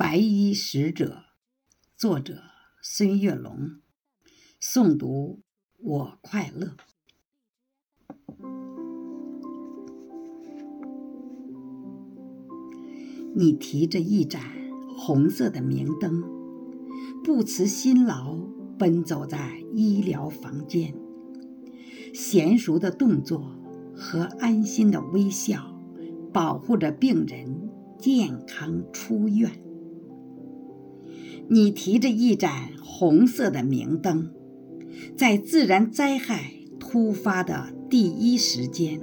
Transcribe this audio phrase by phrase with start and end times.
[0.00, 1.24] 白衣使者，
[1.94, 2.38] 作者
[2.80, 3.82] 孙月龙，
[4.58, 5.42] 诵读
[5.76, 6.74] 我快乐。
[13.34, 14.42] 你提着一盏
[14.96, 16.22] 红色的明灯，
[17.22, 18.38] 不辞辛劳
[18.78, 20.94] 奔走在医疗房间，
[22.14, 23.54] 娴熟的动作
[23.94, 25.78] 和安心的微笑，
[26.32, 29.62] 保护着病人健康出院。
[31.52, 34.30] 你提着一盏红色的明灯，
[35.16, 39.00] 在自然灾害突发的第一时间。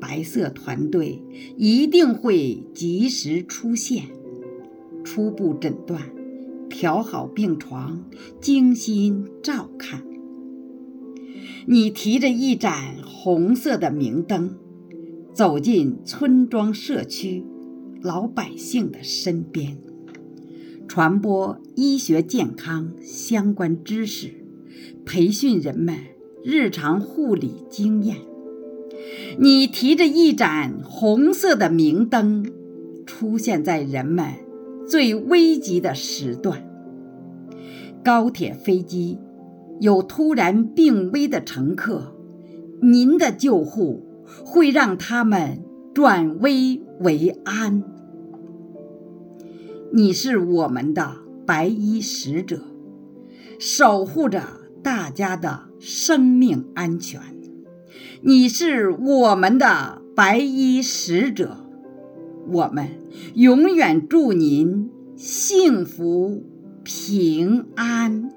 [0.00, 1.22] 白色团队
[1.58, 4.04] 一定会及时出现，
[5.04, 6.10] 初步诊断，
[6.70, 8.02] 调好病床，
[8.40, 10.02] 精心照看。
[11.66, 14.56] 你提着一盏红色的明灯，
[15.34, 17.44] 走进村庄社区
[18.00, 19.76] 老百姓的身边，
[20.94, 24.34] 传播医学健康相关知识，
[25.06, 25.96] 培训人们
[26.44, 28.18] 日常护理经验。
[29.38, 32.44] 你提着一盏红色的明灯，
[33.06, 34.34] 出现在人们
[34.86, 36.62] 最危急的时段。
[38.04, 39.18] 高铁、飞机
[39.80, 42.14] 有突然病危的乘客，
[42.82, 44.04] 您的救护
[44.44, 47.82] 会让他们转危为安。
[49.94, 52.62] 你是我们的白衣使者，
[53.58, 54.42] 守护着
[54.82, 57.20] 大家的生命安全。
[58.22, 61.58] 你是我们的白衣使者，
[62.48, 62.88] 我们
[63.34, 66.42] 永远祝您幸福
[66.82, 68.30] 平安。